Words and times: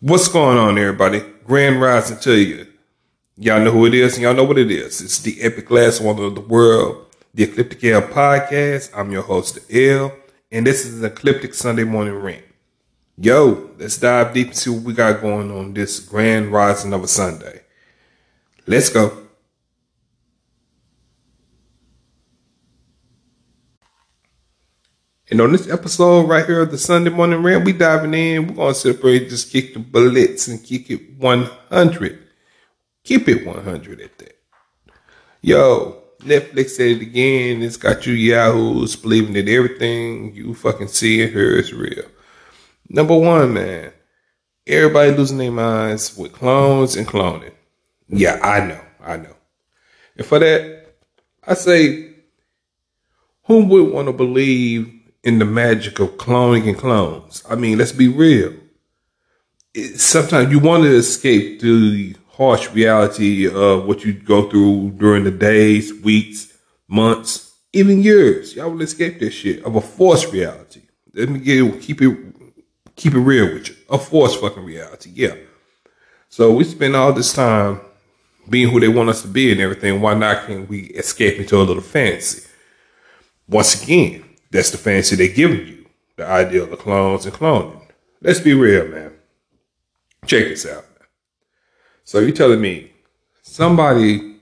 What's 0.00 0.28
going 0.28 0.58
on, 0.58 0.78
everybody? 0.78 1.24
Grand 1.44 1.80
Rising 1.80 2.20
to 2.20 2.40
you. 2.40 2.68
Y'all 3.36 3.60
know 3.60 3.72
who 3.72 3.84
it 3.84 3.94
is, 3.94 4.14
and 4.14 4.22
y'all 4.22 4.32
know 4.32 4.44
what 4.44 4.56
it 4.56 4.70
is. 4.70 5.00
It's 5.00 5.18
the 5.18 5.42
epic 5.42 5.72
last 5.72 6.00
one 6.00 6.20
of 6.20 6.36
the 6.36 6.40
world, 6.40 7.06
the 7.34 7.42
Ecliptic 7.42 7.82
L 7.82 8.02
podcast. 8.02 8.96
I'm 8.96 9.10
your 9.10 9.22
host, 9.22 9.58
L, 9.68 10.12
and 10.52 10.64
this 10.64 10.86
is 10.86 11.00
an 11.00 11.06
Ecliptic 11.06 11.52
Sunday 11.52 11.82
morning 11.82 12.14
rant. 12.14 12.44
Yo, 13.16 13.70
let's 13.76 13.98
dive 13.98 14.32
deep 14.32 14.54
see 14.54 14.70
what 14.70 14.84
we 14.84 14.92
got 14.92 15.20
going 15.20 15.50
on 15.50 15.74
this 15.74 15.98
grand 15.98 16.52
rising 16.52 16.92
of 16.92 17.02
a 17.02 17.08
Sunday. 17.08 17.62
Let's 18.68 18.90
go. 18.90 19.26
And 25.30 25.42
on 25.42 25.52
this 25.52 25.68
episode 25.68 26.26
right 26.26 26.46
here 26.46 26.62
of 26.62 26.70
the 26.70 26.78
Sunday 26.78 27.10
Morning 27.10 27.42
Rant, 27.42 27.64
we 27.64 27.74
diving 27.74 28.14
in. 28.14 28.46
We're 28.46 28.54
going 28.54 28.72
to 28.72 28.80
separate, 28.80 29.28
just 29.28 29.52
kick 29.52 29.74
the 29.74 29.78
bullets 29.78 30.48
and 30.48 30.64
kick 30.64 30.90
it 30.90 31.18
100. 31.18 32.18
Keep 33.04 33.28
it 33.28 33.46
100 33.46 34.00
at 34.00 34.18
that. 34.18 34.38
Yo, 35.42 36.02
Netflix 36.20 36.70
said 36.70 36.96
it 36.96 37.02
again. 37.02 37.62
It's 37.62 37.76
got 37.76 38.06
you 38.06 38.14
yahoos 38.14 38.96
believing 38.96 39.34
that 39.34 39.48
everything 39.48 40.34
you 40.34 40.54
fucking 40.54 40.88
see 40.88 41.22
and 41.22 41.30
hear 41.30 41.58
is 41.58 41.74
real. 41.74 42.04
Number 42.88 43.16
one, 43.16 43.52
man. 43.52 43.92
Everybody 44.66 45.12
losing 45.12 45.38
their 45.38 45.52
minds 45.52 46.16
with 46.16 46.32
clones 46.32 46.96
and 46.96 47.06
cloning. 47.06 47.54
Yeah, 48.08 48.38
I 48.42 48.66
know. 48.66 48.80
I 49.02 49.18
know. 49.18 49.36
And 50.16 50.26
for 50.26 50.38
that, 50.38 50.94
I 51.46 51.52
say, 51.52 52.14
who 53.44 53.64
would 53.64 53.92
want 53.92 54.08
to 54.08 54.12
believe 54.12 54.97
in 55.28 55.38
the 55.38 55.44
magic 55.44 56.00
of 56.00 56.16
cloning 56.16 56.66
and 56.66 56.78
clones. 56.78 57.44
I 57.48 57.54
mean, 57.54 57.76
let's 57.76 57.92
be 57.92 58.08
real. 58.08 58.54
It, 59.74 60.00
sometimes 60.00 60.50
you 60.50 60.58
want 60.58 60.84
to 60.84 60.96
escape 60.96 61.60
the 61.60 62.16
harsh 62.28 62.70
reality 62.70 63.46
of 63.46 63.84
what 63.84 64.04
you 64.04 64.14
go 64.14 64.48
through 64.48 64.92
during 64.92 65.24
the 65.24 65.30
days, 65.30 65.92
weeks, 66.02 66.56
months, 66.88 67.54
even 67.74 68.02
years. 68.02 68.56
Y'all 68.56 68.70
will 68.70 68.80
escape 68.80 69.20
this 69.20 69.34
shit 69.34 69.62
of 69.64 69.76
a 69.76 69.82
forced 69.82 70.32
reality. 70.32 70.80
Let 71.12 71.28
me 71.28 71.40
get 71.40 71.82
keep 71.82 72.00
it 72.00 72.16
keep 72.96 73.12
it 73.12 73.20
real 73.20 73.52
with 73.52 73.68
you. 73.68 73.76
A 73.90 73.98
forced 73.98 74.40
fucking 74.40 74.64
reality, 74.64 75.10
yeah. 75.14 75.34
So 76.30 76.52
we 76.52 76.64
spend 76.64 76.96
all 76.96 77.12
this 77.12 77.34
time 77.34 77.82
being 78.48 78.70
who 78.70 78.80
they 78.80 78.88
want 78.88 79.10
us 79.10 79.20
to 79.22 79.28
be 79.28 79.52
and 79.52 79.60
everything. 79.60 80.00
Why 80.00 80.14
not 80.14 80.46
can 80.46 80.66
we 80.68 80.84
escape 81.02 81.38
into 81.38 81.56
a 81.56 81.64
little 81.64 81.82
fancy? 81.82 82.48
Once 83.46 83.82
again, 83.82 84.24
that's 84.50 84.70
the 84.70 84.78
fancy 84.78 85.16
they're 85.16 85.28
giving 85.28 85.66
you. 85.66 85.86
The 86.16 86.26
idea 86.26 86.62
of 86.62 86.70
the 86.70 86.76
clones 86.76 87.26
and 87.26 87.34
cloning. 87.34 87.80
Let's 88.20 88.40
be 88.40 88.54
real, 88.54 88.88
man. 88.88 89.12
Check 90.26 90.44
this 90.48 90.66
out. 90.66 90.84
So 92.04 92.18
you're 92.18 92.32
telling 92.32 92.60
me 92.60 92.90
somebody 93.42 94.36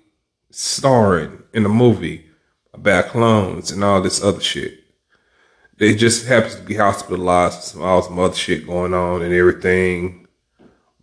starring 0.50 1.42
in 1.52 1.66
a 1.66 1.68
movie 1.68 2.26
about 2.72 3.06
clones 3.06 3.70
and 3.70 3.84
all 3.84 4.00
this 4.00 4.22
other 4.22 4.40
shit. 4.40 4.84
They 5.78 5.94
just 5.94 6.26
happens 6.26 6.54
to 6.54 6.62
be 6.62 6.76
hospitalized 6.76 7.56
with 7.56 7.64
some, 7.64 7.82
all 7.82 8.02
some 8.02 8.18
other 8.18 8.34
shit 8.34 8.66
going 8.66 8.94
on 8.94 9.22
and 9.22 9.34
everything 9.34 10.26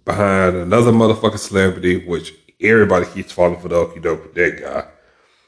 behind 0.05 0.55
another 0.55 0.91
motherfucking 0.91 1.37
celebrity, 1.37 2.05
which 2.05 2.33
everybody 2.59 3.05
keeps 3.05 3.31
falling 3.31 3.59
for 3.59 3.67
the 3.67 3.75
okey 3.75 3.99
doke 3.99 4.23
with 4.23 4.33
that 4.33 4.59
guy. 4.59 4.87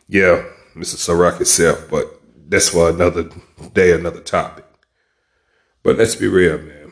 Yeah, 0.07 0.43
Mr. 0.75 0.97
Ciroc 0.97 1.37
himself, 1.37 1.89
but 1.89 2.14
that's 2.47 2.69
for 2.69 2.89
another 2.89 3.29
day, 3.73 3.91
another 3.93 4.21
topic. 4.21 4.65
But 5.83 5.97
let's 5.97 6.15
be 6.15 6.27
real, 6.27 6.57
man. 6.59 6.91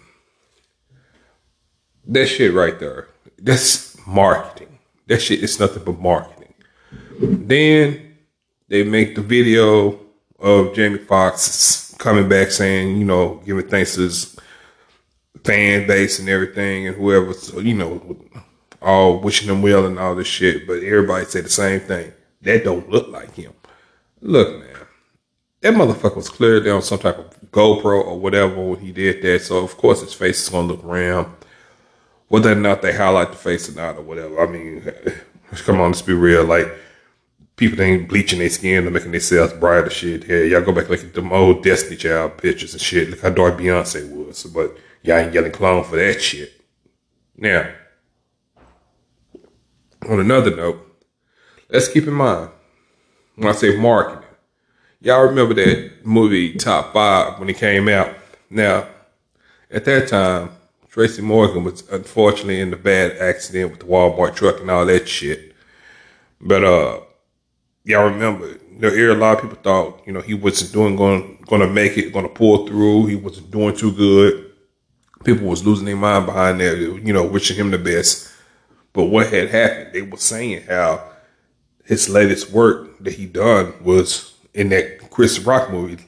That 2.05 2.27
shit 2.27 2.53
right 2.53 2.79
there, 2.79 3.07
that's 3.37 3.95
marketing. 4.05 4.79
That 5.07 5.21
shit 5.21 5.43
is 5.43 5.59
nothing 5.59 5.83
but 5.83 5.99
marketing. 5.99 6.53
Then 7.19 8.15
they 8.67 8.83
make 8.83 9.15
the 9.15 9.21
video 9.21 9.99
of 10.39 10.73
Jamie 10.75 10.97
Foxx 10.97 11.95
coming 11.97 12.27
back 12.27 12.51
saying, 12.51 12.97
you 12.97 13.05
know, 13.05 13.41
giving 13.45 13.67
thanks 13.67 13.95
to 13.95 14.01
his 14.01 14.37
fan 15.43 15.87
base 15.87 16.19
and 16.19 16.29
everything 16.29 16.87
and 16.87 16.95
whoever, 16.95 17.33
you 17.61 17.73
know, 17.73 18.17
all 18.81 19.19
wishing 19.19 19.49
him 19.49 19.61
well 19.61 19.85
and 19.85 19.99
all 19.99 20.15
this 20.15 20.27
shit. 20.27 20.67
But 20.67 20.83
everybody 20.83 21.25
say 21.25 21.41
the 21.41 21.49
same 21.49 21.79
thing. 21.79 22.11
That 22.41 22.65
don't 22.65 22.89
look 22.89 23.07
like 23.07 23.33
him. 23.35 23.53
Look, 24.21 24.59
man 24.59 24.73
that 25.63 25.73
motherfucker 25.73 26.17
was 26.17 26.27
clearly 26.27 26.69
on 26.69 26.81
some 26.81 26.99
type 26.99 27.17
of 27.17 27.51
GoPro 27.51 28.05
or 28.05 28.19
whatever 28.19 28.61
when 28.61 28.79
he 28.81 28.91
did 28.91 29.21
that. 29.21 29.43
So 29.43 29.63
of 29.63 29.77
course 29.77 30.01
his 30.01 30.13
face 30.13 30.43
is 30.43 30.49
gonna 30.49 30.67
look 30.67 30.81
round. 30.83 31.33
Whether 32.27 32.51
or 32.51 32.55
not 32.55 32.81
they 32.81 32.93
highlight 32.93 33.31
the 33.31 33.37
face 33.37 33.69
or 33.69 33.71
not 33.73 33.95
or 33.95 34.01
whatever. 34.01 34.41
I 34.41 34.51
mean, 34.51 34.91
come 35.63 35.79
on, 35.79 35.91
let's 35.91 36.01
be 36.01 36.11
real. 36.11 36.43
Like 36.43 36.67
people 37.55 37.81
ain't 37.81 38.09
bleaching 38.09 38.39
their 38.39 38.49
skin 38.49 38.85
or 38.85 38.91
making 38.91 39.13
themselves 39.13 39.53
brighter 39.53 39.89
shit. 39.89 40.27
Yeah, 40.27 40.39
y'all 40.39 40.61
go 40.61 40.73
back 40.73 40.89
look 40.89 41.01
at 41.01 41.13
them 41.13 41.31
old 41.31 41.63
Destiny 41.63 41.95
Child 41.95 42.39
pictures 42.39 42.73
and 42.73 42.81
shit. 42.81 43.09
Look 43.09 43.21
how 43.21 43.29
dark 43.29 43.57
Beyonce 43.57 44.09
was. 44.11 44.43
But 44.43 44.77
y'all 45.01 45.19
ain't 45.19 45.33
yelling 45.33 45.53
clone 45.53 45.85
for 45.85 45.95
that 45.95 46.21
shit. 46.21 46.59
Now, 47.37 47.71
on 50.09 50.19
another 50.19 50.53
note, 50.53 50.85
let's 51.69 51.87
keep 51.87 52.05
in 52.05 52.13
mind 52.13 52.49
when 53.37 53.47
I 53.47 53.53
say 53.53 53.77
marketing 53.77 54.22
Y'all 55.03 55.25
remember 55.25 55.53
that 55.53 56.05
movie 56.05 56.53
Top 56.53 56.93
Five 56.93 57.37
when 57.37 57.49
it 57.49 57.57
came 57.57 57.89
out? 57.89 58.15
Now, 58.49 58.87
at 59.69 59.83
that 59.83 60.07
time, 60.07 60.51
Tracy 60.87 61.21
Morgan 61.21 61.65
was 61.65 61.85
unfortunately 61.89 62.61
in 62.61 62.69
the 62.69 62.77
bad 62.77 63.17
accident 63.17 63.71
with 63.71 63.81
the 63.81 63.85
Walmart 63.85 64.33
truck 64.33 64.61
and 64.61 64.71
all 64.71 64.85
that 64.85 65.09
shit. 65.09 65.55
But 66.39 66.63
uh, 66.63 67.01
y'all 67.83 68.05
remember, 68.05 68.57
there 68.79 69.11
a 69.11 69.15
lot 69.15 69.35
of 69.35 69.41
people 69.41 69.57
thought, 69.61 70.01
you 70.05 70.13
know, 70.13 70.21
he 70.21 70.35
wasn't 70.35 70.71
doing 70.71 70.95
going 70.95 71.37
to 71.49 71.67
make 71.67 71.97
it, 71.97 72.13
to 72.13 72.29
pull 72.29 72.65
through. 72.65 73.07
He 73.07 73.17
wasn't 73.17 73.51
doing 73.51 73.75
too 73.75 73.91
good. 73.91 74.53
People 75.25 75.47
was 75.47 75.65
losing 75.65 75.85
their 75.85 75.97
mind 75.97 76.27
behind 76.27 76.61
there, 76.61 76.77
you 76.77 77.11
know, 77.11 77.25
wishing 77.25 77.57
him 77.57 77.71
the 77.71 77.77
best. 77.77 78.31
But 78.93 79.07
what 79.07 79.27
had 79.27 79.49
happened? 79.49 79.91
They 79.91 80.01
were 80.01 80.15
saying 80.15 80.63
how 80.63 81.03
his 81.83 82.07
latest 82.07 82.51
work 82.51 83.03
that 83.03 83.15
he 83.15 83.25
done 83.25 83.73
was 83.83 84.32
in 84.53 84.69
that 84.69 85.09
Chris 85.09 85.39
Rock 85.39 85.71
movie, 85.71 86.03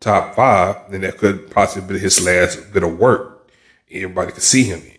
top 0.00 0.34
five, 0.34 0.90
then 0.90 1.02
that 1.02 1.18
could 1.18 1.50
possibly 1.50 1.94
be 1.94 2.00
his 2.00 2.24
last 2.24 2.72
bit 2.72 2.82
of 2.82 2.98
work. 2.98 3.48
Everybody 3.90 4.32
could 4.32 4.42
see 4.42 4.64
him 4.64 4.80
in. 4.80 4.94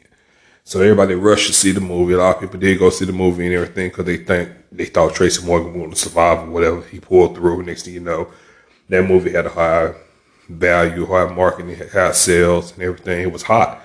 So 0.63 0.81
everybody 0.81 1.13
rushed 1.13 1.47
to 1.47 1.53
see 1.53 1.71
the 1.71 1.81
movie. 1.81 2.13
A 2.13 2.17
lot 2.17 2.35
of 2.35 2.41
people 2.41 2.59
did 2.59 2.79
go 2.79 2.89
see 2.89 3.05
the 3.05 3.13
movie 3.13 3.45
and 3.45 3.53
everything 3.53 3.89
because 3.89 4.05
they 4.05 4.17
think 4.17 4.49
they 4.71 4.85
thought 4.85 5.13
Tracy 5.13 5.45
Morgan 5.45 5.89
to 5.89 5.95
survive 5.95 6.47
or 6.47 6.51
whatever. 6.51 6.81
He 6.81 6.99
pulled 6.99 7.35
through. 7.35 7.63
Next 7.63 7.83
thing 7.83 7.93
you 7.93 7.99
know, 7.99 8.29
that 8.89 9.07
movie 9.07 9.33
had 9.33 9.45
a 9.45 9.49
high 9.49 9.93
value, 10.49 11.05
high 11.05 11.31
marketing, 11.31 11.77
high 11.89 12.13
sales, 12.13 12.73
and 12.73 12.81
everything. 12.81 13.21
It 13.21 13.31
was 13.31 13.43
hot. 13.43 13.83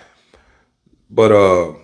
But 1.10 1.32
uh, 1.32 1.74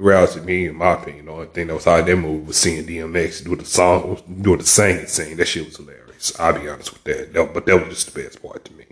reality, 0.00 0.40
me, 0.40 0.66
in 0.66 0.76
my 0.76 0.94
opinion, 0.94 1.26
the 1.26 1.32
only 1.32 1.46
thing 1.46 1.66
that 1.66 1.74
was 1.74 1.84
hot 1.84 2.00
in 2.00 2.06
that 2.06 2.16
movie 2.16 2.46
was 2.46 2.56
seeing 2.56 2.84
DMX 2.84 3.44
do 3.44 3.54
the 3.54 3.64
song, 3.64 4.20
doing 4.40 4.58
the 4.58 4.64
singing 4.64 5.06
scene. 5.06 5.36
That 5.36 5.46
shit 5.46 5.66
was 5.66 5.76
hilarious. 5.76 6.38
I'll 6.38 6.58
be 6.58 6.68
honest 6.68 6.92
with 6.92 7.04
that. 7.04 7.32
that. 7.32 7.54
But 7.54 7.66
that 7.66 7.76
was 7.76 7.94
just 7.94 8.12
the 8.12 8.22
best 8.22 8.42
part 8.42 8.64
to 8.64 8.72
me. 8.72 8.84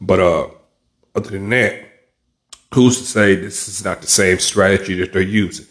But 0.00 0.20
uh, 0.20 0.48
other 1.14 1.30
than 1.30 1.48
that, 1.50 1.82
who's 2.72 2.98
to 2.98 3.04
say 3.04 3.34
this 3.34 3.68
is 3.68 3.84
not 3.84 4.00
the 4.00 4.06
same 4.06 4.38
strategy 4.38 4.94
that 5.00 5.12
they're 5.12 5.22
using? 5.22 5.66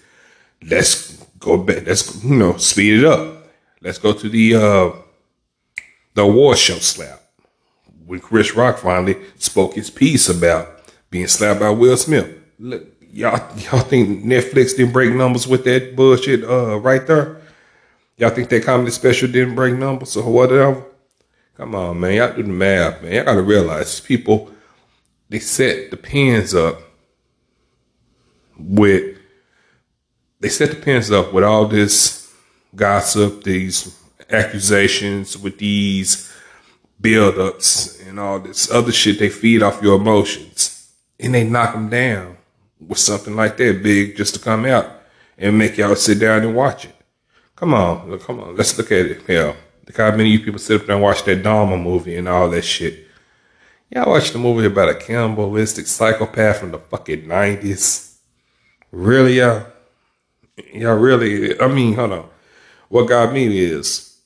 Let's 0.64 1.24
go 1.40 1.58
back. 1.58 1.86
Let's 1.86 2.24
you 2.24 2.36
know 2.36 2.58
speed 2.58 3.00
it 3.00 3.06
up. 3.06 3.48
Let's 3.82 3.98
go 3.98 4.14
to 4.14 4.30
the 4.30 4.56
uh, 4.56 4.92
the 6.14 6.24
award 6.24 6.58
show 6.58 6.76
slap 6.76 7.22
when 8.06 8.20
Chris 8.20 8.56
Rock 8.56 8.80
finally 8.80 9.18
spoke 9.38 9.75
his 9.75 9.90
piece 9.90 10.30
about 10.30 10.81
being 11.10 11.28
slapped 11.28 11.60
by 11.60 11.69
Will 11.69 11.96
Smith. 11.96 12.36
Look, 12.60 12.97
y'all, 13.18 13.58
y'all 13.58 13.80
think 13.81 14.24
Netflix 14.24 14.78
didn't 14.78 14.94
break 14.94 15.14
numbers 15.14 15.48
with 15.48 15.64
that 15.64 15.96
bullshit 15.96 16.44
uh, 16.44 16.80
right 16.80 17.06
there? 17.08 17.42
Y'all 18.18 18.30
think 18.30 18.50
that 18.50 18.64
comedy 18.64 18.92
special 18.92 19.30
didn't 19.30 19.56
break 19.56 19.74
numbers 19.74 20.16
or 20.16 20.31
whatever? 20.31 20.84
Come 21.56 21.74
on, 21.74 22.00
man. 22.00 22.14
Y'all 22.14 22.36
do 22.36 22.44
the 22.44 22.50
math, 22.50 23.02
man. 23.02 23.14
Y'all 23.14 23.25
gotta 23.25 23.42
realize 23.42 24.00
people, 24.00 24.52
they 25.30 25.40
set 25.40 25.90
the 25.90 25.98
pins 25.98 26.54
up 26.54 26.80
with, 28.58 29.18
they 30.40 30.50
set 30.50 30.70
the 30.70 30.75
pins 30.75 31.12
up 31.12 31.34
with 31.34 31.44
all 31.44 31.66
this 31.66 32.31
gossip, 32.75 33.44
these 33.44 34.00
accusations, 34.30 35.38
with 35.38 35.58
these 35.58 36.31
build-ups 37.02 38.00
and 38.02 38.20
all 38.20 38.40
this 38.40 38.70
other 38.72 38.92
shit. 38.92 39.18
They 39.18 39.30
feed 39.30 39.63
off 39.63 39.81
your 39.81 39.96
emotions 39.96 40.92
and 41.20 41.34
they 41.34 41.44
knock 41.44 41.74
them 41.74 41.90
down 41.90 42.37
with 42.79 42.97
something 42.97 43.35
like 43.35 43.57
that 43.57 43.81
big 43.83 44.15
just 44.15 44.35
to 44.35 44.39
come 44.39 44.65
out 44.65 44.91
and 45.38 45.57
make 45.57 45.77
y'all 45.77 45.95
sit 45.95 46.19
down 46.19 46.44
and 46.44 46.56
watch 46.56 46.85
it. 46.85 46.95
Come 47.56 47.74
on, 47.74 48.09
look, 48.09 48.24
come 48.24 48.39
on. 48.39 48.56
Let's 48.56 48.77
look 48.77 48.91
at 48.91 49.06
it. 49.06 49.24
Yeah, 49.27 49.56
look 49.85 49.97
how 49.97 50.12
many 50.12 50.33
of 50.33 50.39
you 50.39 50.45
people 50.45 50.59
sit 50.59 50.81
up 50.81 50.88
there 50.88 50.95
and 50.95 51.03
watch 51.03 51.24
that 51.24 51.44
Dahmer 51.44 51.81
movie 51.81 52.15
and 52.18 52.27
all 52.27 52.50
that 52.50 52.63
shit. 52.63 53.07
Y'all 53.89 54.09
watched 54.09 54.33
the 54.33 54.39
movie 54.39 54.68
about 54.68 54.89
a 54.89 54.95
cannibalistic 54.95 55.88
psychopath 55.88 56.59
from 56.59 56.71
the 56.71 56.79
fucking 56.79 57.27
nineties. 57.27 58.19
Really, 58.91 59.38
y'all? 59.38 59.65
Y'all 60.74 60.97
really? 60.97 61.59
I 61.59 61.68
mean, 61.68 61.94
hold 61.94 62.12
on. 62.12 62.29
What 62.89 63.07
got 63.07 63.33
me 63.33 63.57
is 63.57 64.19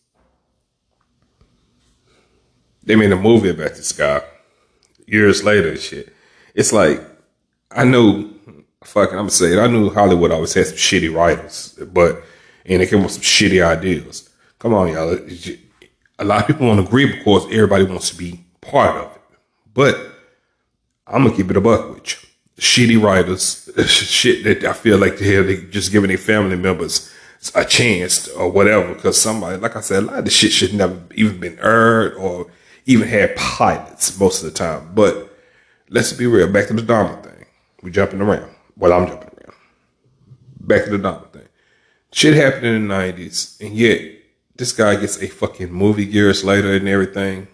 they 2.84 2.96
made 2.96 3.12
a 3.12 3.16
movie 3.16 3.50
about 3.50 3.76
this 3.76 3.92
guy 3.92 4.22
years 5.06 5.44
later 5.44 5.70
and 5.70 5.80
shit. 5.80 6.14
It's 6.56 6.74
like, 6.74 7.02
I 7.70 7.84
knew, 7.86 8.31
fucking, 8.84 9.14
I'm 9.14 9.24
gonna 9.24 9.32
say 9.32 9.54
it, 9.54 9.60
I 9.60 9.68
knew 9.68 9.90
Hollywood 9.90 10.32
always 10.32 10.54
had 10.54 10.68
some 10.68 10.78
shitty 10.78 11.14
writers, 11.14 11.78
but, 11.92 12.24
and 12.66 12.82
they 12.82 12.88
came 12.88 13.04
with 13.04 13.14
some 13.14 13.22
shitty 13.22 13.64
ideas. 13.64 14.30
Come 14.60 14.74
on, 14.74 14.90
y'all. 14.90 15.18
A 16.20 16.24
lot 16.24 16.42
of 16.42 16.48
people 16.48 16.68
won't 16.68 16.80
agree 16.80 17.06
because 17.08 17.46
everybody 17.46 17.84
wants 17.84 18.12
to 18.12 18.16
be 18.16 18.44
part 18.62 18.96
of 18.96 19.16
it. 19.16 19.22
But 19.74 19.98
I'm 21.08 21.24
gonna 21.24 21.36
keep 21.36 21.50
it 21.50 21.58
a 21.58 21.62
buck 21.62 21.96
with 21.96 22.12
you. 22.12 22.30
Shitty 22.60 23.02
writers, 23.02 23.70
shit 23.88 24.44
that 24.44 24.64
I 24.64 24.74
feel 24.74 25.00
like 25.00 25.18
they're 25.18 25.44
they 25.44 25.64
just 25.64 25.92
giving 25.92 26.10
their 26.10 26.18
family 26.18 26.56
members 26.56 27.12
a 27.56 27.66
chance 27.66 28.28
or 28.28 28.52
whatever. 28.52 28.94
Because 28.94 29.20
somebody, 29.20 29.58
like 29.58 29.76
I 29.76 29.82
said, 29.82 30.04
a 30.04 30.06
lot 30.06 30.20
of 30.20 30.26
the 30.26 30.32
shit 30.32 30.52
should 30.52 30.74
never 30.74 31.02
even 31.16 31.40
been 31.40 31.58
aired 31.60 32.14
or 32.16 32.52
even 32.86 33.08
had 33.08 33.36
pilots 33.36 34.20
most 34.20 34.44
of 34.44 34.52
the 34.52 34.58
time. 34.58 34.92
But 34.94 35.36
let's 35.90 36.14
be 36.14 36.28
real. 36.28 36.52
Back 36.52 36.68
to 36.68 36.74
the 36.74 36.82
Dahmer 36.82 37.24
thing. 37.24 37.46
We 37.82 37.90
jumping 37.90 38.22
around. 38.22 38.51
Well, 38.78 38.94
I'm 38.94 39.08
jumping 39.08 39.30
around. 39.30 39.58
Back 40.60 40.86
to 40.86 40.92
the 40.92 40.98
Dahmer 40.98 41.32
thing. 41.32 41.48
Shit 42.12 42.34
happened 42.36 42.66
in 42.66 42.88
the 42.88 42.94
90s, 42.94 43.60
and 43.62 43.76
yet 43.76 44.02
this 44.56 44.74
guy 44.74 44.96
gets 44.96 45.22
a 45.22 45.28
fucking 45.28 45.72
movie 45.72 46.06
years 46.06 46.44
later 46.44 46.74
and 46.74 46.88
everything. 46.88 47.48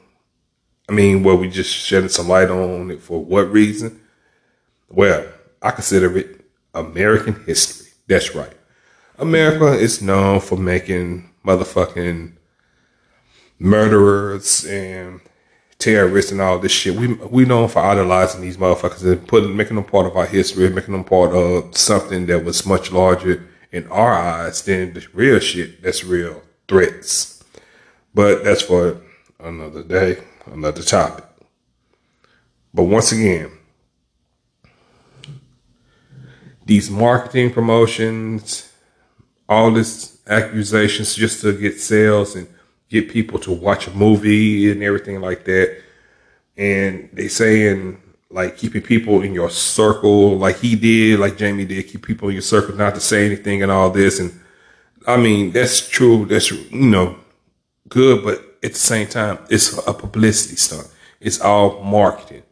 I 0.90 0.94
mean, 0.94 1.24
well, 1.24 1.38
we 1.38 1.50
just 1.50 1.74
shedding 1.74 2.10
some 2.10 2.28
light 2.28 2.50
on 2.50 2.92
it 2.92 3.02
for 3.02 3.24
what 3.24 3.52
reason? 3.52 4.02
Well, 4.90 5.28
I 5.62 5.72
consider 5.72 6.18
it 6.18 6.42
American 6.74 7.44
history. 7.46 7.88
That's 8.08 8.34
right. 8.34 8.54
America 9.18 9.74
is 9.74 10.02
known 10.02 10.40
for 10.40 10.58
making 10.58 11.30
motherfucking 11.46 12.34
murderers 13.60 14.66
and 14.66 15.20
terrorists 15.80 16.32
and 16.32 16.42
all 16.42 16.60
this 16.60 16.72
shit. 16.72 16.96
We 16.96 17.14
we 17.14 17.46
known 17.46 17.70
for 17.70 17.80
idolizing 17.80 18.42
these 18.42 18.58
motherfuckers 18.58 19.04
and 19.06 19.28
putting 19.28 19.56
making 19.56 19.76
them 19.76 19.86
part 19.86 20.08
of 20.08 20.16
our 20.16 20.26
history, 20.26 20.70
making 20.70 20.94
them 20.94 21.04
part 21.04 21.34
of 21.34 21.78
something 21.78 22.26
that 22.28 22.44
was 22.44 22.66
much 22.66 22.92
larger 22.92 23.48
in 23.72 23.88
our 23.88 24.14
eyes 24.14 24.62
than 24.64 24.94
the 24.94 25.06
real 25.14 25.40
shit 25.40 25.82
that's 25.82 26.04
real 26.04 26.42
threats. 26.68 27.44
But 28.14 28.44
that's 28.44 28.64
for 28.64 29.02
another 29.40 29.84
day, 29.84 30.18
another 30.48 30.82
topic. 30.82 31.26
But 32.74 32.84
once 32.84 33.12
again, 33.12 33.52
these 36.66 36.90
marketing 36.90 37.54
promotions, 37.54 38.72
all 39.48 39.72
this 39.72 40.20
accusations 40.28 41.16
just 41.16 41.42
to 41.42 41.58
get 41.58 41.80
sales 41.80 42.36
and 42.36 42.48
get 42.90 43.10
people 43.10 43.40
to 43.40 43.52
watch 43.52 43.88
a 43.88 43.92
movie 43.92 44.72
and 44.72 44.84
everything 44.84 45.22
like 45.22 45.46
that. 45.46 45.82
And 46.56 47.10
they 47.14 47.28
saying 47.28 48.02
like 48.30 48.58
keeping 48.58 48.82
people 48.82 49.22
in 49.22 49.34
your 49.34 49.50
circle, 49.50 50.38
like 50.38 50.58
he 50.58 50.76
did, 50.76 51.20
like 51.20 51.38
Jamie 51.38 51.66
did, 51.66 51.88
keep 51.88 52.06
people 52.06 52.30
in 52.30 52.34
your 52.34 52.42
circle 52.42 52.76
not 52.76 52.96
to 52.96 53.02
say 53.02 53.26
anything 53.26 53.64
and 53.64 53.72
all 53.72 53.90
this. 53.90 54.20
And 54.20 54.40
I 55.06 55.18
mean, 55.18 55.52
that's 55.52 55.88
true. 55.88 56.26
That's, 56.26 56.52
you 56.52 56.90
know, 56.90 57.18
good. 57.90 58.24
But 58.24 58.40
at 58.64 58.74
the 58.74 58.80
same 58.80 59.08
time, 59.08 59.40
it's 59.50 59.78
a 59.88 59.94
publicity 59.94 60.56
stunt. 60.56 60.88
It's 61.20 61.42
all 61.42 61.82
marketing. 61.84 62.44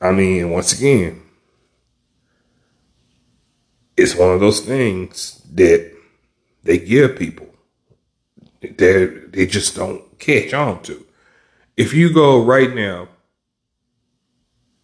I 0.00 0.10
mean, 0.10 0.50
once 0.50 0.72
again, 0.72 1.22
it's 3.96 4.16
one 4.16 4.30
of 4.30 4.40
those 4.40 4.60
things 4.60 5.40
that 5.52 5.92
they 6.64 6.78
give 6.78 7.16
people 7.16 7.51
they 8.62 9.06
they 9.06 9.46
just 9.46 9.76
don't 9.76 10.18
catch 10.18 10.54
on 10.54 10.82
to. 10.84 11.04
If 11.76 11.92
you 11.94 12.12
go 12.12 12.42
right 12.44 12.74
now 12.74 13.08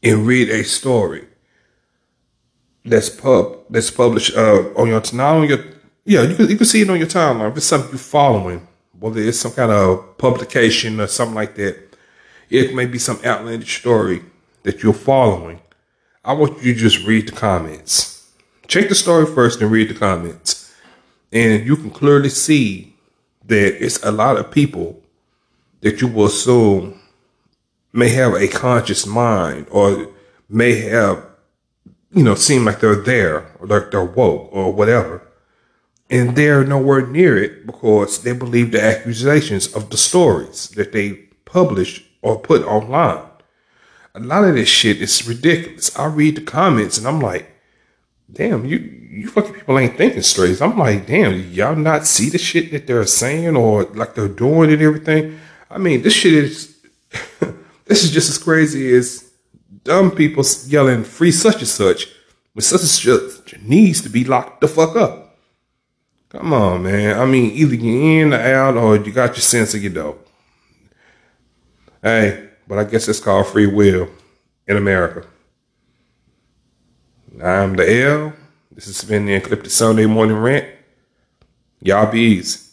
and 0.02 0.26
read 0.26 0.48
a 0.48 0.64
story 0.64 1.26
that's 2.84 3.10
pub 3.10 3.58
that's 3.70 3.90
published 3.90 4.36
uh, 4.36 4.70
on 4.76 4.88
your 4.88 5.02
not 5.12 5.36
on 5.36 5.48
your 5.48 5.64
yeah 6.04 6.22
you 6.22 6.34
can 6.34 6.48
you 6.48 6.56
can 6.56 6.66
see 6.66 6.82
it 6.82 6.90
on 6.90 6.98
your 6.98 7.08
timeline. 7.08 7.50
If 7.50 7.56
it's 7.56 7.66
something 7.66 7.90
you're 7.90 7.98
following 7.98 8.66
whether 8.98 9.20
it's 9.20 9.38
some 9.38 9.52
kind 9.52 9.70
of 9.70 10.18
publication 10.18 11.00
or 11.00 11.06
something 11.06 11.34
like 11.34 11.54
that 11.54 11.88
it 12.50 12.74
may 12.74 12.86
be 12.86 12.98
some 12.98 13.20
outlandish 13.24 13.80
story 13.80 14.22
that 14.62 14.82
you're 14.82 14.92
following. 14.92 15.60
I 16.24 16.32
want 16.32 16.62
you 16.62 16.74
to 16.74 16.80
just 16.80 17.06
read 17.06 17.28
the 17.28 17.32
comments. 17.32 18.30
Check 18.66 18.88
the 18.88 18.94
story 18.94 19.26
first 19.26 19.60
and 19.60 19.70
read 19.70 19.88
the 19.88 19.94
comments. 19.94 20.74
And 21.32 21.66
you 21.66 21.76
can 21.76 21.90
clearly 21.90 22.30
see 22.30 22.87
that 23.48 23.84
it's 23.84 24.02
a 24.02 24.12
lot 24.12 24.36
of 24.36 24.50
people 24.50 25.02
that 25.80 26.00
you 26.00 26.08
will 26.08 26.26
assume 26.26 27.00
may 27.92 28.10
have 28.10 28.34
a 28.34 28.48
conscious 28.48 29.06
mind 29.06 29.66
or 29.70 30.08
may 30.48 30.76
have, 30.76 31.26
you 32.12 32.22
know, 32.22 32.34
seem 32.34 32.64
like 32.64 32.80
they're 32.80 32.94
there 32.94 33.50
or 33.58 33.66
like 33.66 33.90
they're 33.90 34.04
woke 34.04 34.50
or 34.52 34.72
whatever. 34.72 35.22
And 36.10 36.36
they're 36.36 36.64
nowhere 36.64 37.06
near 37.06 37.36
it 37.36 37.66
because 37.66 38.22
they 38.22 38.32
believe 38.32 38.72
the 38.72 38.82
accusations 38.82 39.74
of 39.74 39.90
the 39.90 39.98
stories 39.98 40.68
that 40.70 40.92
they 40.92 41.12
publish 41.44 42.04
or 42.22 42.38
put 42.38 42.62
online. 42.64 43.26
A 44.14 44.20
lot 44.20 44.44
of 44.44 44.54
this 44.54 44.68
shit 44.68 45.02
is 45.02 45.28
ridiculous. 45.28 45.96
I 45.98 46.06
read 46.06 46.36
the 46.36 46.40
comments 46.42 46.98
and 46.98 47.06
I'm 47.06 47.20
like, 47.20 47.50
damn, 48.32 48.64
you 48.64 48.78
you 48.78 49.28
fucking 49.28 49.54
people 49.54 49.78
ain't 49.78 49.96
thinking 49.96 50.22
straight. 50.22 50.60
I'm 50.60 50.78
like, 50.78 51.06
damn, 51.06 51.50
y'all 51.50 51.74
not 51.74 52.06
see 52.06 52.28
the 52.28 52.38
shit 52.38 52.70
that 52.70 52.86
they're 52.86 53.06
saying 53.06 53.56
or 53.56 53.84
like 53.84 54.14
they're 54.14 54.28
doing 54.28 54.72
and 54.72 54.82
everything. 54.82 55.38
I 55.70 55.78
mean, 55.78 56.02
this 56.02 56.14
shit 56.14 56.34
is 56.34 56.76
this 57.86 58.04
is 58.04 58.10
just 58.10 58.30
as 58.30 58.38
crazy 58.38 58.94
as 58.94 59.30
dumb 59.84 60.10
people 60.10 60.44
yelling 60.66 61.04
free 61.04 61.32
such 61.32 61.58
and 61.58 61.68
such 61.68 62.08
when 62.52 62.62
such 62.62 62.80
and 62.80 63.30
such 63.30 63.60
needs 63.60 64.02
to 64.02 64.08
be 64.08 64.24
locked 64.24 64.60
the 64.60 64.68
fuck 64.68 64.96
up. 64.96 65.36
Come 66.28 66.52
on, 66.52 66.82
man. 66.82 67.18
I 67.18 67.24
mean, 67.24 67.52
either 67.52 67.74
you're 67.74 68.22
in 68.22 68.34
or 68.34 68.40
out 68.40 68.76
or 68.76 68.96
you 68.96 69.12
got 69.12 69.30
your 69.30 69.36
sense 69.36 69.74
of 69.74 69.82
your 69.82 69.92
dope. 69.92 70.28
Hey, 72.02 72.50
but 72.66 72.78
I 72.78 72.84
guess 72.84 73.08
it's 73.08 73.20
called 73.20 73.46
free 73.46 73.66
will 73.66 74.08
in 74.66 74.76
America. 74.76 75.26
I'm 77.42 77.76
the 77.76 78.02
L. 78.02 78.32
This 78.72 78.86
has 78.86 79.04
been 79.04 79.26
the 79.26 79.34
Ecliptic 79.34 79.70
Sunday 79.70 80.06
Morning 80.06 80.36
Rant. 80.36 80.66
Y'all 81.80 82.10
be 82.10 82.20
easy. 82.20 82.67